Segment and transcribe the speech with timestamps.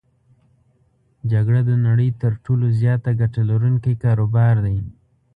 [1.31, 4.77] جګړه د نړی تر ټولو زیاته ګټه لرونکی کاروبار دی.